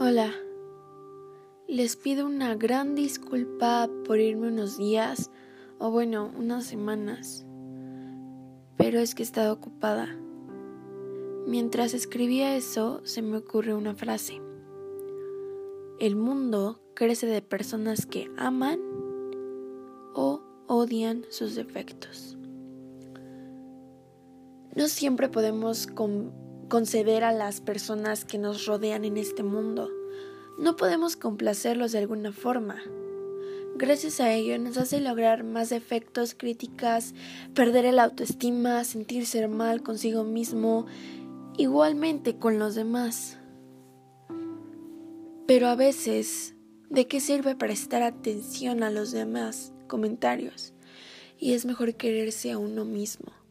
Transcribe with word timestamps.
Hola, 0.00 0.32
les 1.68 1.96
pido 1.96 2.24
una 2.24 2.54
gran 2.54 2.94
disculpa 2.94 3.90
por 4.06 4.18
irme 4.20 4.48
unos 4.48 4.78
días, 4.78 5.30
o 5.78 5.90
bueno, 5.90 6.32
unas 6.36 6.64
semanas, 6.64 7.44
pero 8.78 9.00
es 9.00 9.14
que 9.14 9.22
he 9.22 9.26
estado 9.26 9.52
ocupada. 9.52 10.08
Mientras 11.46 11.92
escribía 11.92 12.56
eso, 12.56 13.02
se 13.04 13.20
me 13.20 13.36
ocurre 13.36 13.74
una 13.74 13.94
frase. 13.94 14.40
El 16.00 16.16
mundo 16.16 16.80
crece 16.94 17.26
de 17.26 17.42
personas 17.42 18.06
que 18.06 18.30
aman 18.38 18.80
o 20.14 20.42
odian 20.68 21.26
sus 21.28 21.54
defectos. 21.54 22.38
No 24.74 24.88
siempre 24.88 25.28
podemos 25.28 25.86
conceder 26.72 27.22
a 27.22 27.32
las 27.32 27.60
personas 27.60 28.24
que 28.24 28.38
nos 28.38 28.64
rodean 28.64 29.04
en 29.04 29.18
este 29.18 29.42
mundo. 29.42 29.90
No 30.56 30.74
podemos 30.74 31.16
complacerlos 31.16 31.92
de 31.92 31.98
alguna 31.98 32.32
forma. 32.32 32.80
Gracias 33.76 34.20
a 34.20 34.32
ello 34.32 34.58
nos 34.58 34.78
hace 34.78 34.98
lograr 34.98 35.44
más 35.44 35.68
defectos, 35.68 36.34
críticas, 36.34 37.12
perder 37.52 37.84
el 37.84 37.98
autoestima, 37.98 38.84
sentirse 38.84 39.46
mal 39.48 39.82
consigo 39.82 40.24
mismo, 40.24 40.86
igualmente 41.58 42.38
con 42.38 42.58
los 42.58 42.74
demás. 42.74 43.36
Pero 45.46 45.66
a 45.66 45.76
veces, 45.76 46.54
¿de 46.88 47.06
qué 47.06 47.20
sirve 47.20 47.54
prestar 47.54 48.02
atención 48.02 48.82
a 48.82 48.88
los 48.88 49.12
demás 49.12 49.74
comentarios? 49.88 50.72
Y 51.38 51.52
es 51.52 51.66
mejor 51.66 51.96
quererse 51.96 52.50
a 52.50 52.56
uno 52.56 52.86
mismo 52.86 53.41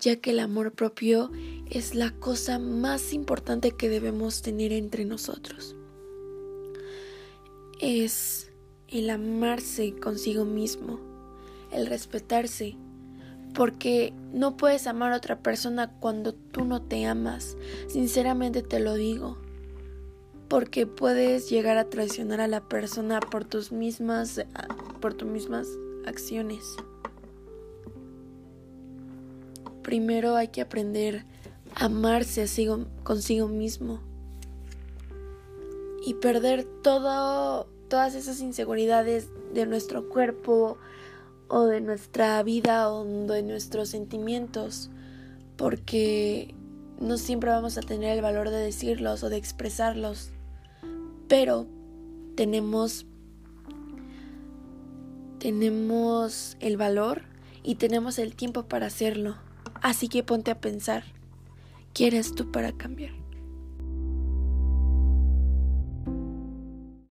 ya 0.00 0.16
que 0.16 0.30
el 0.30 0.40
amor 0.40 0.72
propio 0.72 1.30
es 1.68 1.94
la 1.94 2.10
cosa 2.10 2.58
más 2.58 3.12
importante 3.12 3.72
que 3.72 3.88
debemos 3.88 4.42
tener 4.42 4.72
entre 4.72 5.04
nosotros. 5.04 5.76
Es 7.80 8.50
el 8.88 9.10
amarse 9.10 9.94
consigo 9.94 10.44
mismo, 10.44 10.98
el 11.70 11.86
respetarse, 11.86 12.76
porque 13.54 14.12
no 14.32 14.56
puedes 14.56 14.86
amar 14.86 15.12
a 15.12 15.16
otra 15.16 15.42
persona 15.42 15.92
cuando 16.00 16.34
tú 16.34 16.64
no 16.64 16.82
te 16.82 17.04
amas, 17.04 17.56
sinceramente 17.88 18.62
te 18.62 18.80
lo 18.80 18.94
digo, 18.94 19.38
porque 20.48 20.86
puedes 20.86 21.48
llegar 21.50 21.76
a 21.76 21.90
traicionar 21.90 22.40
a 22.40 22.48
la 22.48 22.68
persona 22.68 23.20
por 23.20 23.44
tus 23.44 23.70
mismas 23.70 24.44
por 25.00 25.14
tus 25.14 25.28
mismas 25.28 25.68
acciones 26.06 26.76
primero 29.82 30.36
hay 30.36 30.48
que 30.48 30.60
aprender 30.60 31.24
a 31.74 31.86
amarse 31.86 32.46
consigo 33.02 33.48
mismo 33.48 34.00
y 36.04 36.14
perder 36.14 36.64
todas 36.82 38.14
esas 38.14 38.40
inseguridades 38.40 39.28
de 39.52 39.66
nuestro 39.66 40.08
cuerpo 40.08 40.78
o 41.48 41.64
de 41.64 41.80
nuestra 41.80 42.42
vida 42.42 42.90
o 42.90 43.04
de 43.04 43.42
nuestros 43.42 43.88
sentimientos, 43.88 44.90
porque 45.56 46.54
no 47.00 47.18
siempre 47.18 47.50
vamos 47.50 47.76
a 47.76 47.82
tener 47.82 48.16
el 48.16 48.22
valor 48.22 48.50
de 48.50 48.58
decirlos 48.58 49.22
o 49.22 49.28
de 49.28 49.36
expresarlos, 49.36 50.30
pero 51.28 51.66
tenemos 52.36 53.06
tenemos 55.38 56.56
el 56.60 56.76
valor 56.76 57.22
y 57.62 57.76
tenemos 57.76 58.18
el 58.18 58.34
tiempo 58.36 58.64
para 58.64 58.86
hacerlo. 58.86 59.36
Así 59.82 60.08
que 60.08 60.22
ponte 60.22 60.50
a 60.50 60.60
pensar, 60.60 61.04
¿quieres 61.94 62.34
tú 62.34 62.50
para 62.50 62.72
cambiar? 62.72 63.19